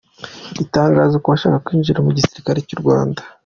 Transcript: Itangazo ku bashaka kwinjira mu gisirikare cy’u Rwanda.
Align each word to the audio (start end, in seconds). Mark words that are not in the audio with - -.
Itangazo 0.63 1.15
ku 1.21 1.27
bashaka 1.33 1.63
kwinjira 1.65 2.03
mu 2.05 2.11
gisirikare 2.17 2.59
cy’u 2.67 2.79
Rwanda. 2.81 3.21